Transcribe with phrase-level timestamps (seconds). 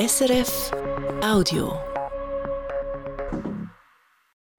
[0.00, 0.70] SRF
[1.22, 1.74] Audio.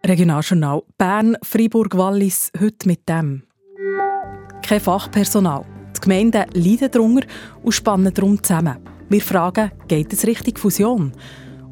[0.06, 3.42] Regionaljournal Bern, Freiburg, Wallis, heute mit dem.
[4.62, 5.66] Kein Fachpersonal.
[5.98, 7.26] Die Gemeinden leiden darunter
[7.64, 8.78] und spannen darum zusammen.
[9.10, 11.12] Wir fragen, geht es Richtung Fusion?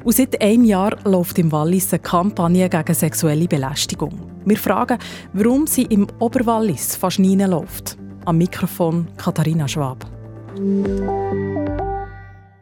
[0.02, 4.32] Und seit einem Jahr läuft im Wallis eine Kampagne gegen sexuelle Belästigung.
[4.46, 4.98] Wir fragen,
[5.32, 7.96] warum sie im Oberwallis fast nie läuft.
[8.24, 10.10] Am Mikrofon Katharina Schwab.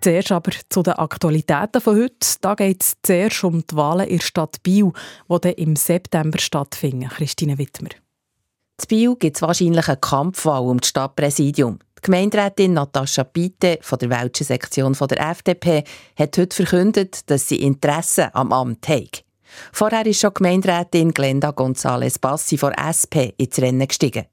[0.00, 2.14] Zuerst aber zu den Aktualitäten von heute.
[2.40, 4.92] Da geht es zuerst um die Wahlen in der Stadt Biel,
[5.28, 7.08] die im September stattfinden.
[7.08, 7.90] Christine Wittmer.
[7.90, 11.80] In Biel gibt es wahrscheinlich eine Kampfwahl um das Stadtpräsidium.
[11.98, 15.82] Die Gemeinderätin Natascha Biete von der welschen Sektion der FDP
[16.16, 19.24] hat heute verkündet, dass sie Interesse am Amt hat.
[19.72, 24.26] Vorher ist schon Gemeinderätin Glenda González Bassi von SP ins Rennen gestiegen.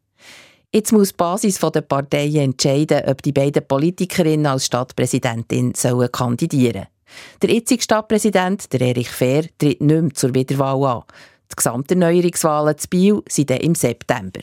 [0.73, 6.87] Jetzt muss die Basis der Parteien entscheiden, ob die beiden Politikerinnen als Stadtpräsidentin sollen kandidieren
[7.41, 11.03] Der jetzige Stadtpräsident, der Erich Fehr, tritt nicht mehr zur Wiederwahl an.
[11.51, 14.41] Die Gesamterneuerungswahlen zu Biel sind dann im September.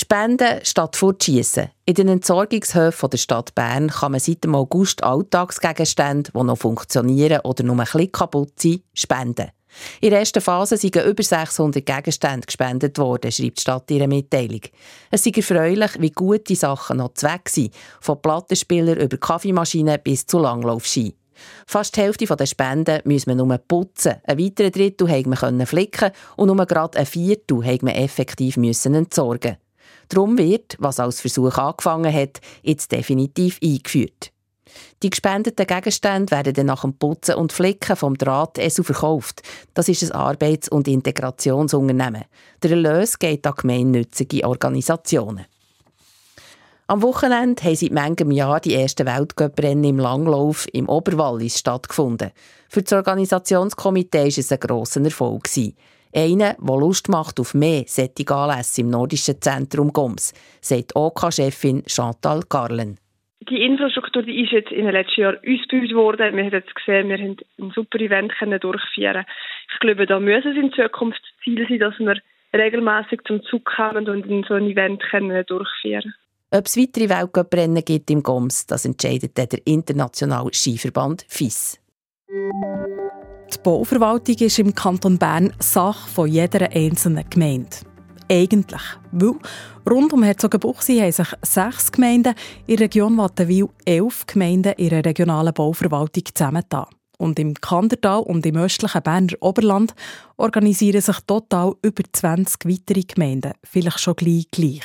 [0.00, 1.70] Spenden statt fortschießen.
[1.84, 7.40] In den Entsorgungshöfen der Stadt Bern kann man seit dem August Alltagsgegenstände, die noch funktionieren
[7.42, 9.50] oder nur ein bisschen kaputt sind, spenden.
[10.00, 14.06] In der ersten Phase sind über 600 Gegenstände gespendet worden, schreibt die Stadt in ihrer
[14.06, 14.60] Mitteilung.
[15.10, 20.26] Es ist erfreulich, wie gut die Sachen noch weg sind, von Plattenspielern über Kaffeemaschinen bis
[20.26, 21.14] zu Langlaufski.
[21.66, 24.16] Fast die Hälfte der Spenden müssen wir nur putzen.
[24.24, 29.56] Ein weiterer Drittel konnte man flicken und nur gerade ein Viertel musste man effektiv entsorgen.
[30.08, 34.32] Darum wird, was als Versuch angefangen hat, jetzt definitiv eingeführt.
[35.02, 39.42] Die gespendeten Gegenstände werden dann nach dem Putzen und Flicken vom Draht ESU verkauft.
[39.74, 42.24] Das ist ein Arbeits- und Integrationsunternehmen.
[42.62, 45.46] Der Erlös geht an gemeinnützige Organisationen.
[46.90, 52.30] Am Wochenende haben seit manchem Jahr die ersten Weltcuprennen im Langlauf im Oberwallis stattgefunden.
[52.70, 55.50] Für das Organisationskomitee war es ein grosser Erfolg.
[56.14, 62.42] Einer, der Lust macht auf mehr solche Anlässe im nordischen Zentrum Goms, sagt OK-Chefin Chantal
[62.48, 62.98] Garlen
[63.40, 66.36] die Infrastruktur die ist jetzt in den letzten Jahren ausgebaut worden.
[66.36, 69.24] Wir haben jetzt gesehen, wir haben ein super Event können durchführen.
[69.72, 72.20] Ich glaube, da müssen es in Zukunft Ziel sein, dass wir
[72.54, 76.14] regelmäßig zum Zug kommen und so ein Event können durchführen.
[76.50, 81.78] Ob es weitere Weltcuprennen gibt im GOMS, das entscheidet der internationale Skiverband FIS.
[82.30, 87.76] Die Bauverwaltung ist im Kanton Bern Sache von jeder einzelnen Gemeinde.
[88.30, 88.82] Eigentlich.
[89.12, 89.34] Weil
[89.88, 92.34] rund um Herzogenbuchsee haben sich sechs Gemeinden
[92.66, 96.86] in der Region Wattenwil elf Gemeinden in einer regionalen Bauverwaltung zusammengetan.
[97.18, 99.94] Und im Kandertal und im östlichen Berner Oberland
[100.36, 104.84] organisieren sich total über 20 weitere Gemeinden, vielleicht schon gleich gleich.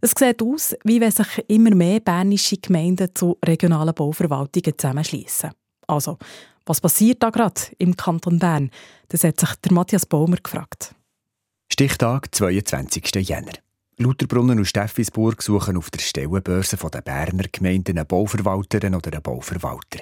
[0.00, 5.50] Es sieht aus, wie wenn sich immer mehr bernische Gemeinden zu regionalen Bauverwaltungen zusammenschließen.
[5.86, 6.18] Also,
[6.66, 8.70] was passiert da gerade im Kanton Bern?
[9.08, 10.94] Das hat sich der Matthias Baumer gefragt.
[11.72, 13.28] Stichtag 22.
[13.28, 13.52] Jänner.
[13.98, 20.00] Lutherbrunnen und Steffisburg suchen auf der Stellenbörse der Berner Gemeinden eine Bauverwalterin oder einen Bauverwalter.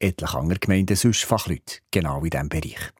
[0.00, 2.90] Etliche andere Gemeinden sonst Fachleute, genau in diesem Bereich.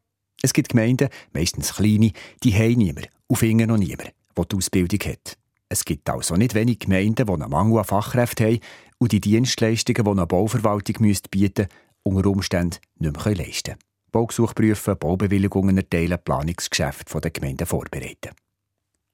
[0.40, 2.12] Es gibt Gemeinden, meistens kleine,
[2.44, 5.36] die haben niemand, und finden noch niemand, der die Ausbildung hat.
[5.68, 8.60] Es gibt also nicht wenige Gemeinden, die einen Mangel an Fachkräften haben
[8.98, 10.96] und die Dienstleistungen, die eine Baubauverwaltung
[11.30, 11.68] bieten müsste,
[12.04, 13.91] unter Umständen nicht mehr leisten können.
[14.12, 18.30] Baugesuche prüfen, Baubewilligungen erteilen, Planungsgeschäfte der Gemeinden vorbereiten.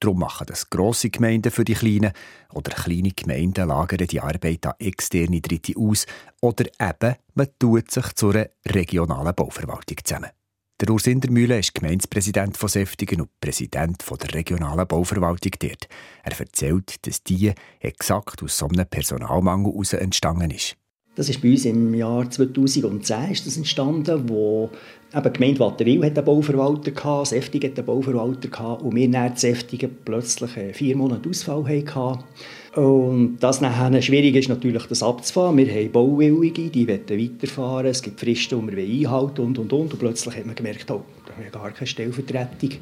[0.01, 2.13] Darum machen das grosse Gemeinden für die kleinen
[2.53, 6.05] oder kleine Gemeinden lagern die Arbeit an externe Dritte aus
[6.41, 10.29] oder eben man tut sich zu einer regionalen Bauverwaltung zusammen.
[10.81, 15.89] Der Urs Indermühle ist Gemeindepräsident von Säftigen und Präsident der regionalen Bauverwaltung dort.
[16.23, 20.77] Er erzählt, dass die exakt aus so einem Personalmangel heraus entstanden ist.
[21.19, 24.69] Das ist bei uns im Jahr 2010 ist das entstanden, wo
[25.13, 29.35] eben die Gemeinde Wattenwil einen Bauverwalter hatte, Säftig hat einen Bauverwalter hatte, und wir dann
[29.35, 32.23] Säftigen plötzlich vier Monate Ausfall hatten.
[32.81, 35.57] Und das nachher schwierig ist natürlich, das abzufahren.
[35.57, 39.91] Wir haben Bauwillige, die wollen weiterfahren, es gibt Fristen, die wir einhalten und, und, und.
[39.91, 42.79] Und plötzlich hat man gemerkt, oh, da haben wir gar keine Stellvertretung.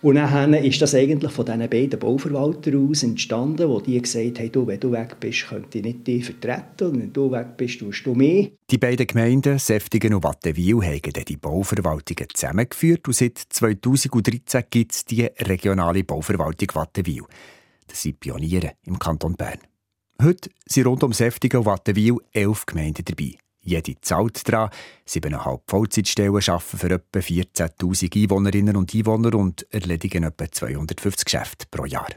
[0.00, 4.52] Und dann ist das eigentlich von diesen beiden Bauverwaltern aus entstanden, wo die gesagt haben,
[4.52, 7.80] du, wenn du weg bist, könnte ich nicht dich vertreten und wenn du weg bist,
[7.80, 8.48] tust du mehr.
[8.70, 15.04] Die beiden Gemeinden, Säftigen und Wattenwil, haben die Bauverwaltungen zusammengeführt und seit 2013 gibt es
[15.04, 17.24] die regionale Bauverwaltung Wattenwil.
[17.88, 19.58] Das sind Pioniere im Kanton Bern.
[20.22, 23.36] Heute sind rund um Säftigen und Wattenwil elf Gemeinden dabei.
[23.60, 24.70] Jede zahlt daran.
[25.04, 31.84] Siebeneinhalb Vollzeitstellen arbeiten für etwa 14.000 Einwohnerinnen und Einwohner und erledigen etwa 250 Geschäfte pro
[31.84, 32.08] Jahr.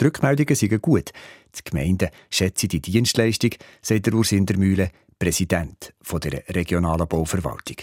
[0.00, 1.10] Die Rückmeldungen sind gut.
[1.56, 3.50] Die Gemeinden schätzen die Dienstleistung,
[3.80, 7.76] sagt der Urs Indermühle, Präsident der regionalen Bauverwaltung.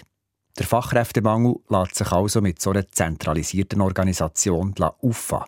[0.58, 5.48] Der Fachkräftemangel lässt sich also mit so einer zentralisierten Organisation auffahren.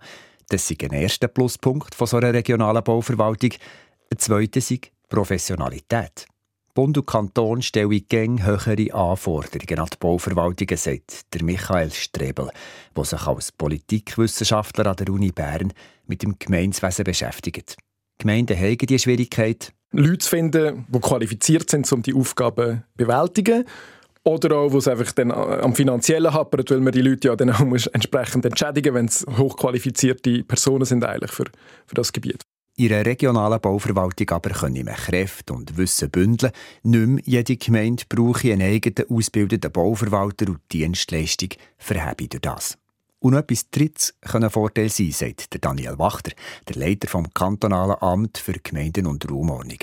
[0.49, 3.51] Das ist ein erster Pluspunkt von so einer regionalen Bauverwaltung.
[4.11, 6.25] Ein zweiter ist Professionalität.
[6.75, 12.49] Bund und Kanton stellen gäng höhere Anforderungen an die Bauverwaltungen, sagt der Michael Strebel,
[12.97, 15.71] der sich als Politikwissenschaftler an der Uni Bern
[16.07, 17.77] mit dem Gemeinswesen beschäftigt.
[18.17, 19.71] Gemeinden haben diese Schwierigkeit.
[19.91, 23.65] Leute zu finden, die qualifiziert sind, um die Aufgaben zu bewältigen.
[24.23, 27.51] Oder auch, wo es einfach dann am Finanziellen hapert, weil man die Leute ja dann
[27.51, 31.45] auch entsprechend entschädigen muss, wenn es hochqualifizierte Personen sind eigentlich für,
[31.85, 32.41] für das Gebiet.
[32.75, 36.51] In einer regionalen Bauverwaltung aber können wir Kräfte und Wissen bündeln.
[36.81, 42.77] Nicht mehr jede Gemeinde brauche einen eigenen ausgebildeten Bauverwalter und Dienstleistung verhebe durch das.
[43.19, 46.31] Und etwas Drittes kann ein Vorteil sein, sagt Daniel Wachter,
[46.67, 49.77] der Leiter vom kantonalen Amt für Gemeinden und Raumordnung.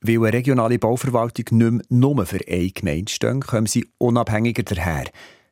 [0.00, 5.04] Weil eine regionale Bauverwaltung nicht mehr nur für eine Gemeinde steht, kommen sie unabhängiger daher.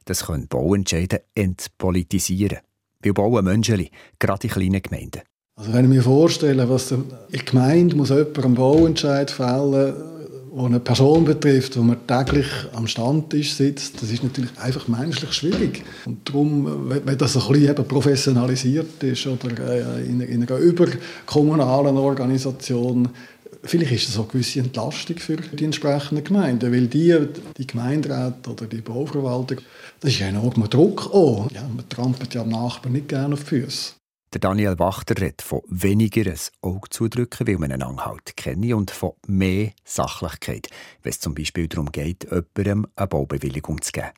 [0.07, 2.61] Das können Bauentscheide entpolitisieren.
[3.01, 3.87] Weil bauen Menschen,
[4.19, 5.21] gerade in kleinen Gemeinden.
[5.61, 9.95] Also wenn ich mir vorstelle, was in der Gemeinde muss jemand einen Bauentscheid fällen,
[10.53, 15.31] der eine Person betrifft, wo man täglich am Stammtisch sitzt, das ist natürlich einfach menschlich
[15.35, 15.85] schwierig.
[16.07, 23.11] Und darum, wenn das ein bisschen professionalisiert ist oder äh, in einer überkommunalen Organisation,
[23.63, 27.15] vielleicht ist das auch eine gewisse Entlastung für die entsprechenden Gemeinden, weil die,
[27.59, 29.59] die Gemeinderäte oder die Bauverwaltung,
[30.01, 31.51] das ist ja enormer Druck auch.
[31.53, 34.00] Ja, man trampelt ja am Nachbarn nicht gerne auf die Füße.
[34.33, 38.93] Der Daniel Wachter redet von weniger ein Auge zudrücken, weil man einander halt kenne, und
[38.93, 40.69] von mehr Sachlichkeit,
[41.03, 44.11] wenn es zum Beispiel darum geht, jemandem eine Baubewilligung zu geben.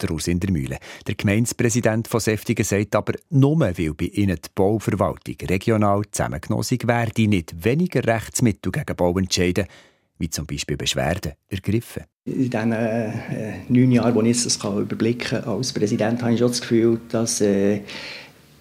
[0.00, 5.36] Der Urs Indermühle, der Gemeindepräsident von Säftigen, sagt aber, nur weil bei ihnen die Bauverwaltung
[5.42, 9.66] regional zusammengenommen werde nicht weniger Rechtsmittel gegen Bauentscheide,
[10.16, 12.04] wie zum Beispiel Beschwerden, ergriffen.
[12.24, 16.48] In den äh, neun Jahren, wo ich das überblicken kann als Präsident, habe ich schon
[16.48, 17.82] das Gefühl, dass äh,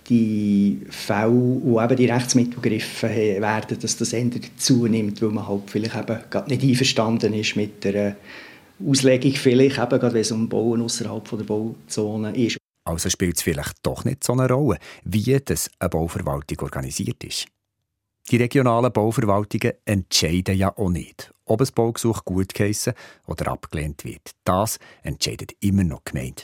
[0.10, 5.70] die Fälle, wo eben die Rechtsmittel gegriffen werden, dass das eher zunimmt, weil man halt
[5.70, 8.16] vielleicht eben gerade nicht einverstanden ist mit der
[8.86, 12.58] Auslegung, vielleicht eben gerade, wenn es um Bauen außerhalb der Bauzone ist.
[12.84, 17.46] Also spielt es vielleicht doch nicht so eine Rolle, wie das eine Bauverwaltung organisiert ist.
[18.30, 22.94] Die regionalen Bauverwaltungen entscheiden ja auch nicht, ob ein Baugesuch gut geheissen
[23.28, 24.32] oder abgelehnt wird.
[24.46, 26.44] Das entscheidet immer noch die Gemeinde.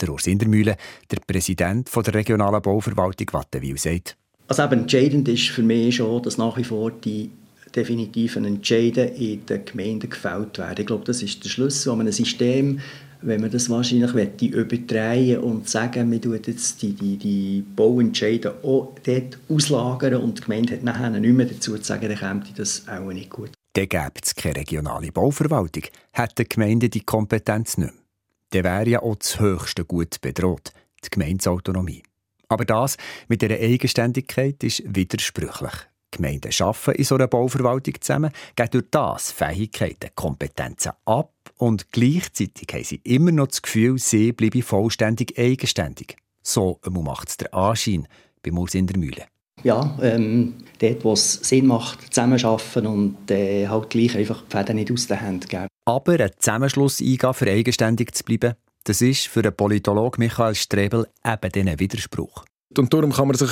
[0.00, 0.76] Der Urs Indermühle,
[1.10, 4.16] der Präsident der regionalen Bauverwaltung Wattenwil, sagt.
[4.48, 7.30] Also eben entscheidend ist für mich schon, dass nach wie vor die
[7.74, 10.80] definitiven Entscheide in den Gemeinden gefällt werden.
[10.80, 12.80] Ich glaube, das ist der Schlüssel an einem System,
[13.22, 14.12] wenn man das wahrscheinlich
[14.42, 20.42] überdrehen und sagen, wir tun jetzt die, die, die Bauentscheide auch dort auslagern und die
[20.42, 23.50] Gemeinde hat nachher nicht mehr dazu zu sagen, dann käme das auch nicht gut.
[23.72, 28.05] Dann gäbe es keine regionale Bauverwaltung, hätten die Gemeinden die Kompetenz nicht mehr
[28.50, 30.72] dann wäre ja auch das höchste Gut bedroht,
[31.04, 32.02] die Gemeindeautonomie.
[32.48, 32.96] Aber das
[33.28, 35.72] mit der Eigenständigkeit ist widersprüchlich.
[36.12, 42.68] Gemeinden arbeiten in so einer Bauverwaltung zusammen, geben durch das Fähigkeiten, Kompetenzen ab und gleichzeitig
[42.72, 46.16] haben sie immer noch das Gefühl, sie bleiben vollständig eigenständig.
[46.42, 48.06] So macht es der Anschein
[48.42, 49.24] bei Urs in der Mühle.
[49.62, 54.76] Ja, ähm, dort, wo es Sinn macht, zusammenarbeiten und äh, halt gleich einfach die Fäden
[54.76, 55.66] nicht aus den Händen geben.
[55.86, 61.06] Aber einen Zusammenschluss eingehen, für eigenständig zu bleiben, das ist für den Politologen Michael Strebel
[61.24, 62.44] eben ein Widerspruch.
[62.76, 63.50] Und darum kann man sich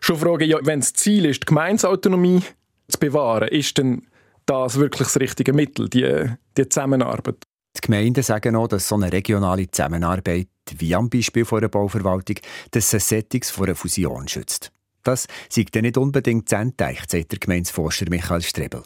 [0.00, 2.42] schon fragen, ja, wenn das Ziel ist, die Gemeinsautonomie
[2.88, 4.06] zu bewahren, ist denn
[4.46, 7.36] das wirklich das richtige Mittel, die, die Zusammenarbeit?
[7.76, 12.36] Die Gemeinden sagen auch, dass so eine regionale Zusammenarbeit, wie am Beispiel von einer Bauverwaltung,
[12.72, 14.72] das Settings vor einer Fusion schützt.
[15.04, 18.82] Das sieht nicht unbedingt zenteicht, sagt der Gemeinsforscher Michael Strebel.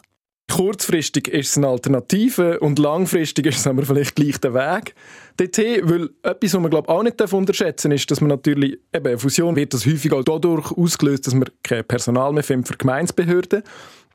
[0.49, 4.95] Kurzfristig ist es eine Alternative und langfristig ist es aber vielleicht gleich der Weg
[5.37, 9.17] dorthin, weil etwas, was man glaube auch nicht unterschätzen darf, ist, dass man natürlich, eben
[9.17, 13.63] Fusion wird das häufig auch dadurch ausgelöst, dass man kein Personal mehr findet für Gemeindebehörden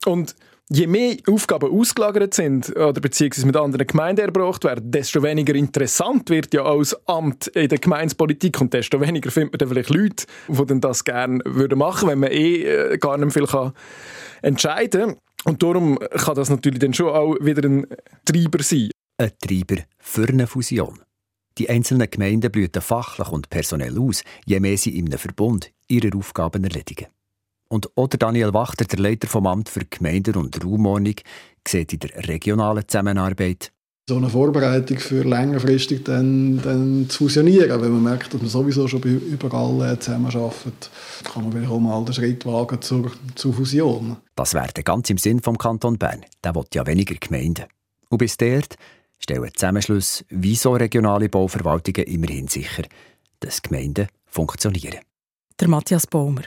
[0.04, 0.37] und
[0.68, 6.28] je mehr Aufgaben ausgelagert sind oder beziehungsweise mit anderen Gemeinden erbracht werden, desto weniger interessant
[6.28, 10.26] wird ja als Amt in der Gemeindepolitik und desto weniger findet man dann vielleicht Leute,
[10.49, 13.73] die dann das gerne würden machen, wenn man eh äh, gar nicht viel kann
[14.42, 15.16] entscheiden kann.
[15.46, 17.86] Und darum kann das natürlich dann schon auch wieder ein
[18.24, 18.90] Treiber sein.
[19.16, 20.98] Ein Treiber für eine Fusion.
[21.56, 26.16] Die einzelnen Gemeinden blühen fachlich und personell aus, je mehr sie in einem Verbund ihre
[26.18, 27.06] Aufgaben erledigen.
[27.68, 31.14] Und oder Daniel Wachter, der Leiter vom Amt für Gemeinden und Raumordnung,
[31.66, 33.72] sieht in der regionalen Zusammenarbeit
[34.08, 37.82] so eine Vorbereitung für längerfristig dann, dann zu fusionieren.
[37.82, 40.90] Wenn man merkt, dass man sowieso schon überall äh, zusammenarbeitet,
[41.25, 44.16] kann man vielleicht auch mal den Schritt wagen zur, zur Fusion.
[44.36, 46.25] Das wäre ganz im Sinn vom Kanton Bern.
[46.44, 47.64] Der will ja weniger Gemeinden.
[48.08, 48.76] Und bis dort
[49.18, 52.84] stellen Zusammenschluss wieso regionale Bauverwaltungen immerhin sicher,
[53.40, 55.00] dass Gemeinden funktionieren.
[55.58, 56.42] Der Matthias Baumer.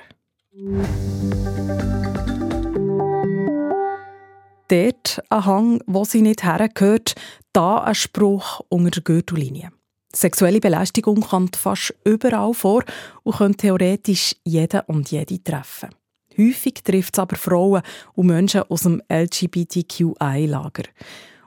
[4.70, 7.16] Dort ein Hang, wo sie nicht hergehört,
[7.54, 9.72] da ein Spruch unter der Gürtellinie.
[10.14, 12.84] Sexuelle Belästigung kommt fast überall vor
[13.24, 15.90] und könnte theoretisch jeden und jede treffen.
[16.38, 20.84] Häufig trifft es aber Frauen und Menschen aus dem LGBTQI-Lager.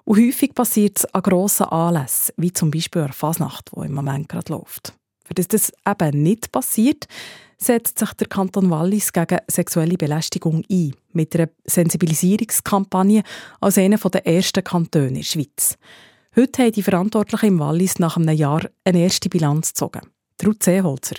[0.04, 4.28] Und häufig passiert es an grossen Anlässen, wie zum Beispiel an Fasnacht, die im Moment
[4.28, 4.94] gerade läuft.
[5.24, 7.06] Für das das eben nicht passiert,
[7.58, 13.22] setzt sich der Kanton Wallis gegen sexuelle Belästigung ein, mit einer Sensibilisierungskampagne
[13.60, 15.78] als einer der ersten Kantone in der Schweiz.
[16.34, 20.00] Heute haben die Verantwortlichen im Wallis nach einem Jahr eine erste Bilanz gezogen.
[20.44, 21.16] Ruth Seeholzer.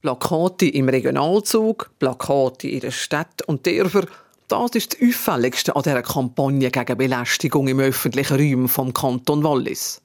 [0.00, 4.06] Plakate im Regionalzug, Plakate in den Städten und Dörfern,
[4.48, 10.02] das ist das Auffälligste an dieser Kampagne gegen Belästigung im öffentlichen Raum vom Kanton Wallis.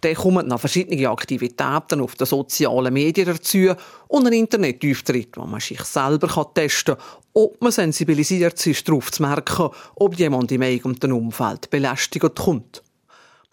[0.00, 3.74] Dann kommen noch verschiedene Aktivitäten auf den sozialen Medien dazu
[4.08, 9.22] und ein Internetauftritt, wo man sich selber testen kann, ob man sensibilisiert ist, darauf zu
[9.22, 12.82] merken, ob jemand im eigenen Umfeld belästigt kommt.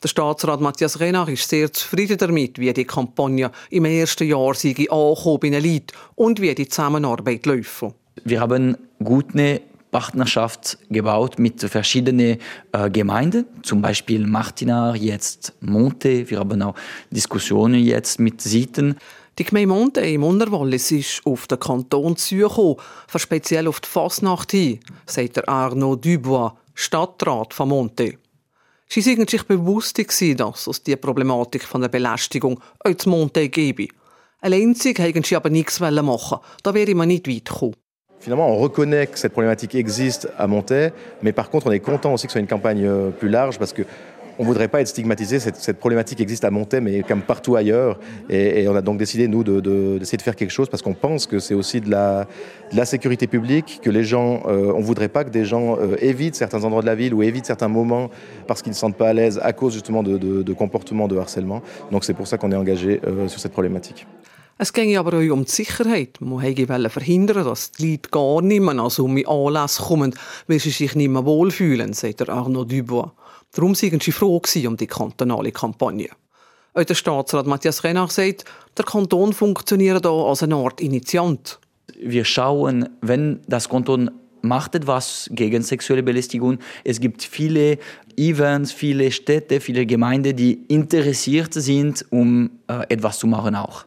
[0.04, 4.76] Der Staatsrat Matthias Renach ist sehr zufrieden damit, wie die Kampagne im ersten Jahr sei
[4.90, 7.86] angekommen bei den Leuten und wie die Zusammenarbeit läuft.
[8.24, 9.62] Wir haben gute
[9.96, 12.38] Partnerschaft gebaut mit verschiedenen
[12.74, 16.30] äh, Gemeinden, zum Beispiel Martina, jetzt Monte.
[16.30, 16.76] Wir haben auch
[17.12, 18.98] Diskussionen jetzt mit Sieten.
[19.40, 22.76] Die Gemeinde Monte im Unterwallis ist auf den Kanton zugekommen,
[23.16, 28.18] speziell auf die Fasnacht hin, sagt Arnaud Dubois, Stadtrat von Monte.
[28.90, 33.88] Sie sind sich bewusst, dass es die Problematik von der Belästigung auch zu Monte gebe.
[34.42, 37.76] Allein haben sie aber nichts machen Da wäre man nicht weit gekommen.
[38.26, 42.12] Finalement, on reconnaît que cette problématique existe à Montaix, mais par contre, on est content
[42.12, 43.84] aussi que ce soit une campagne euh, plus large parce que
[44.40, 45.38] on ne voudrait pas être stigmatisé.
[45.38, 48.00] Cette, problématique existe à Montaix, mais comme partout ailleurs.
[48.32, 51.38] Et, on a donc décidé, nous, d'essayer de, faire quelque chose parce qu'on pense que
[51.38, 52.26] c'est aussi de la,
[52.86, 56.36] sécurité publique, que les gens, euh, on ne voudrait pas que des gens euh, évitent
[56.36, 58.10] certains endroits de la ville ou évitent certains moments
[58.48, 61.62] parce qu'ils ne se sentent pas à l'aise à cause justement de, comportements de harcèlement.
[61.92, 64.08] Donc c'est pour ça qu'on est engagé sur cette problématique.
[64.58, 66.22] Es ging aber auch um die Sicherheit.
[66.22, 70.16] Man wollte verhindern, dass die Leute gar nicht mehr an so Anlässe kommen,
[70.48, 73.12] weil sie sich nicht mehr wohlfühlen, sagt Arnaud Dubois.
[73.52, 76.10] Darum waren sie froh um die kantonale Kampagne.
[76.74, 78.46] Auch der Staatsrat Matthias Renach sagt,
[78.78, 81.60] der Kanton funktioniert hier als eine Art Initiant.
[82.02, 86.60] Wir schauen, wenn das Kanton macht etwas gegen sexuelle Belästigung.
[86.84, 87.78] Es gibt viele
[88.16, 93.86] Events, viele Städte, viele Gemeinden, die interessiert sind, um äh, etwas zu machen auch.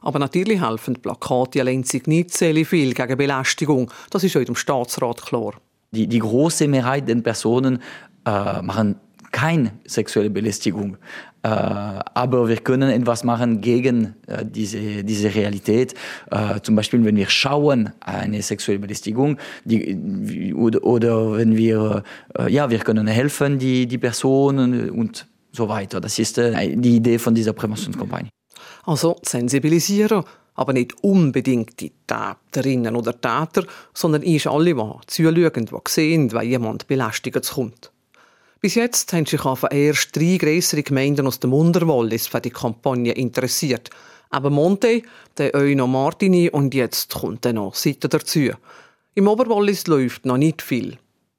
[0.00, 3.90] Aber natürlich helfen Plakate allein nicht sehr viel gegen Belästigung.
[4.10, 5.54] Das ist auch dem Staatsrat klar.
[5.92, 7.80] Die, die große Mehrheit der Personen
[8.26, 8.96] äh, machen
[9.32, 10.96] keine sexuelle Belästigung.
[11.42, 15.94] Äh, aber wir können etwas machen gegen äh, diese, diese Realität.
[16.30, 22.02] Äh, zum Beispiel, wenn wir schauen, eine sexuelle Belästigung, die, oder, oder wenn wir,
[22.38, 26.00] äh, ja, wir können helfen, die, die Personen und so weiter.
[26.00, 28.30] Das ist äh, die Idee von dieser Präventionskampagne.
[28.86, 30.24] Also sensibilisieren,
[30.54, 36.48] aber nicht unbedingt die Täterinnen oder Täter, sondern ich alle, die zuschauen, die sehen, wenn
[36.48, 37.90] jemand belästigt kommt.
[38.60, 43.12] Bis jetzt haben sich auf erst drei größere Gemeinden aus dem Unterwallis für die Kampagne
[43.12, 43.90] interessiert.
[44.30, 45.02] Aber Monte,
[45.36, 48.50] der Euno Martini und jetzt kommt dann noch Seite dazu.
[49.14, 50.98] Im Oberwallis läuft noch nicht viel.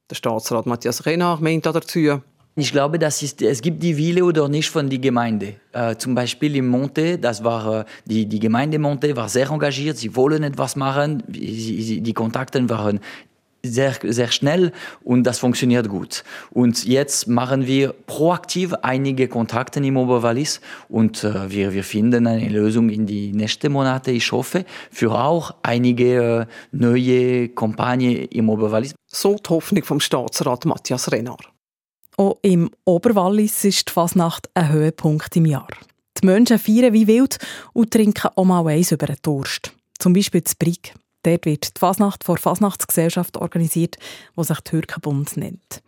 [0.10, 2.22] Der Staatsrat Matthias Renach meint dazu,
[2.60, 5.58] ich glaube, das ist, es gibt die Wille oder nicht von der Gemeinde.
[5.74, 9.98] Äh, zum Beispiel im Monte, das war, äh, die, die Gemeinde Monte war sehr engagiert,
[9.98, 13.00] sie wollen etwas machen, sie, die Kontakte waren
[13.62, 14.72] sehr, sehr schnell
[15.04, 16.24] und das funktioniert gut.
[16.50, 20.60] Und jetzt machen wir proaktiv einige Kontakte im Oberwallis
[20.90, 25.54] und äh, wir, wir finden eine Lösung in die nächsten Monate, ich hoffe, für auch
[25.62, 28.96] einige äh, neue Kampagnen im Oberwallis.
[29.06, 31.38] So die Hoffnung vom Staatsrat Matthias Renner.
[32.17, 35.67] Auch im Oberwallis ist die Fasnacht ein Höhepunkt im Jahr.
[36.19, 37.38] Die Menschen feiern wie wild
[37.74, 39.71] und trinken auch mal eins über den Durst.
[40.00, 40.95] Zum Beispiel das Brig.
[41.21, 43.97] Dort wird die Fasnacht vor Fasnachtsgesellschaft organisiert,
[44.36, 45.83] die sich Türkenbund nennt.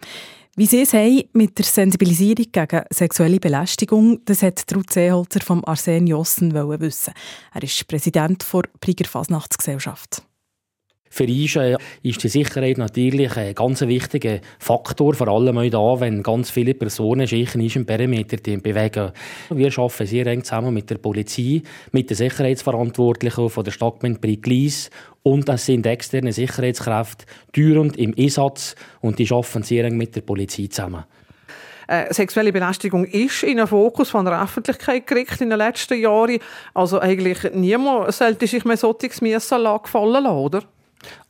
[0.56, 5.66] Wie Sie es haben mit der Sensibilisierung gegen sexuelle Belästigung, das hat Ruth Seeholzer vom
[5.66, 7.14] Arsen Jossen wissen.
[7.54, 10.22] Er ist Präsident der Priger Fasnachtsgesellschaft.
[11.10, 16.22] Für uns ist die Sicherheit natürlich ein ganz wichtiger Faktor, vor allem auch da, wenn
[16.22, 19.12] ganz viele Personen sich in diesem Perimeter bewegen.
[19.50, 24.92] Wir arbeiten sehr eng zusammen mit der Polizei, mit den Sicherheitsverantwortlichen von der Stadtgemeinde Briglis
[25.24, 27.26] und es sind externe Sicherheitskräfte
[27.56, 31.06] dauernd im Einsatz und die arbeiten sehr eng mit der Polizei zusammen.
[31.88, 36.38] Äh, sexuelle Belästigung ist in den Fokus von der Öffentlichkeit gerückt in den letzten Jahren.
[36.76, 40.64] Also eigentlich niemand sollte sich mehr solches Miesen gefallen lassen, oder?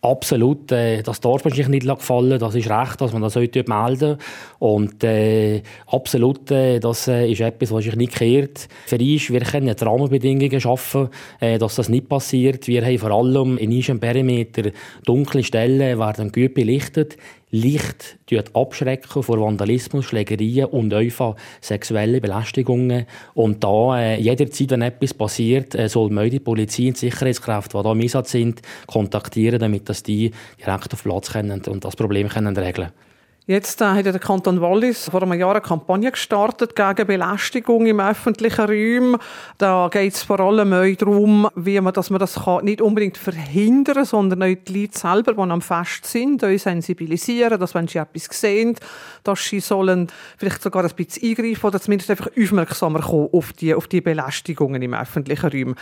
[0.01, 2.39] Absolut, äh, das darf man sich nicht gefallen.
[2.39, 4.17] Das ist recht, dass man das heute melden
[4.57, 8.69] Und äh, absolut, äh, das äh, ist etwas, was sich nicht kehrt.
[8.85, 11.09] Für uns, wir können die Rahmenbedingungen schaffen,
[11.41, 12.67] äh, dass das nicht passiert.
[12.67, 14.71] Wir haben vor allem in unserem Perimeter
[15.05, 17.17] dunkle Stellen, werden gut belichtet.
[17.51, 18.17] Licht
[18.53, 23.05] abschrecken vor Vandalismus, Schlägerien und einfach sexuelle Belästigungen.
[23.33, 27.83] Und da äh, jederzeit, wenn etwas passiert, äh, soll man die Polizei und Sicherheitskräfte, die
[27.83, 32.29] da im Einsatz sind, kontaktieren, damit dass die direkt auf Platz können und das Problem
[32.29, 33.08] können regeln können.
[33.46, 38.00] Jetzt äh, hat der Kanton Wallis vor einem Jahr eine Kampagne gestartet gegen Belästigung im
[38.00, 39.17] öffentlichen Raum.
[39.58, 44.05] Da geht es vor allem darum, wie man, dass man das kann, nicht unbedingt verhindern
[44.05, 48.27] sondern auch die Leute selber, die am Fest sind, euch sensibilisieren, dass wenn sie etwas
[48.29, 48.75] sehen,
[49.24, 53.74] dass sie sollen vielleicht sogar ein bisschen eingreifen oder zumindest einfach aufmerksamer kommen auf die,
[53.74, 55.75] auf die Belästigungen im öffentlichen Raum.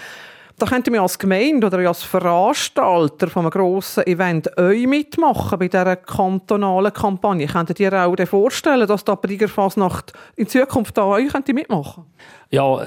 [0.59, 5.67] Da könnten wir als Gemeinde oder als Veranstalter von einem grossen Event euch mitmachen bei
[5.67, 7.45] dieser kantonalen Kampagne.
[7.45, 12.05] Könntet ihr auch vorstellen, dass da Briegerfasnacht in Zukunft da euch mitmachen
[12.49, 12.81] Ja,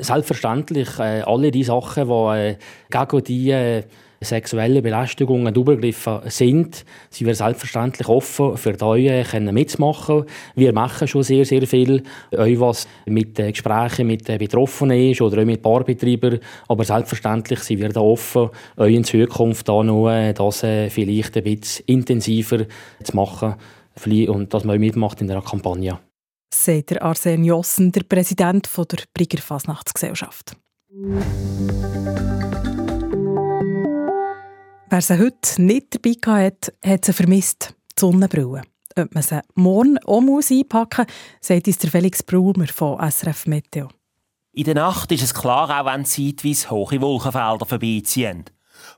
[0.00, 0.98] selbstverständlich.
[0.98, 2.56] Äh, alle die Sachen, die äh,
[2.90, 3.84] gegen die äh,
[4.24, 10.24] sexuelle Belästigungen und Übergriffe sind, sind wir selbstverständlich offen für euch mitzumachen.
[10.54, 12.02] Wir machen schon sehr, sehr viel,
[12.32, 17.90] euch was mit Gesprächen mit Betroffenen ist oder auch mit Barbetreibern, aber selbstverständlich sind wir
[17.90, 22.66] da offen, euch in Zukunft da noch äh, das äh, vielleicht ein bisschen intensiver
[23.02, 23.54] zu machen
[24.28, 25.98] und dass man mitmacht in der Kampagne.
[26.52, 30.56] Sagt der Arsene Jossen, der Präsident der Brigger Fasnachtsgesellschaft.
[34.94, 38.62] Wer sie heute nicht dabei hat, hat sie vermisst, die Sonnenbrille.
[38.96, 43.88] Ob man sie morgen auch einpacken muss, sagt uns der Felix Brumer von SRF Meteo.
[44.52, 48.44] In der Nacht ist es klar, auch wenn zeitweise hohe Wolkenfelder vorbeiziehen.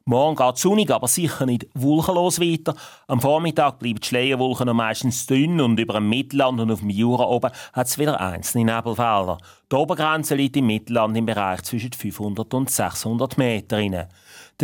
[0.05, 2.75] Morgen geht es sonnig, aber sicher nicht wolkenlos weiter.
[3.07, 6.90] Am Vormittag bleiben die Schleierwolken noch meistens dünn und über dem Mittelland und auf dem
[6.90, 9.38] Jura oben hat es wieder einzelne Nebelfelder.
[9.70, 13.79] Die Obergrenze liegt im Mittelland im Bereich zwischen 500 und 600 Meter.
[13.79, 14.09] Der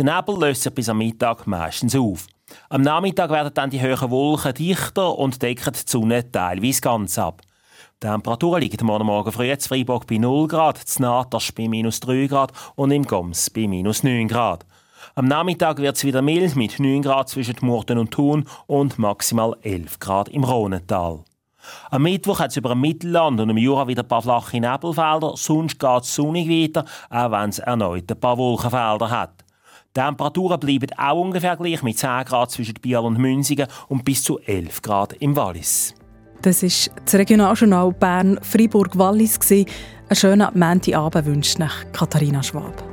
[0.05, 2.27] Nebel löst sich bis am Mittag meistens auf.
[2.69, 7.41] Am Nachmittag werden dann die hohen Wolken dichter und decken die Sonne teilweise ganz ab.
[8.01, 11.99] Die Temperatur liegt morgen Morgen früh in Freiburg bei 0 Grad, in Natas bei minus
[12.01, 14.65] 3 Grad und im Goms bei minus 9 Grad.
[15.15, 19.55] Am Nachmittag wird es wieder mild mit 9 Grad zwischen Murten und Thun und maximal
[19.61, 21.19] 11 Grad im Rhonental.
[21.91, 25.33] Am Mittwoch hat es über dem Mittelland und im Jura wieder ein paar flache Nebelfelder,
[25.35, 29.43] sonst geht es sonnig weiter, auch wenn es erneut ein paar Wolkenfelder hat.
[29.95, 34.23] Die Temperaturen bleiben auch ungefähr gleich mit 10 Grad zwischen Biel und Münzigen und bis
[34.23, 35.93] zu 11 Grad im Wallis.
[36.41, 39.39] Das ist das Regionaljournal Bern-Fribourg-Wallis.
[39.51, 39.67] Einen
[40.13, 42.92] schönen Montagabend wünscht nach Katharina Schwab.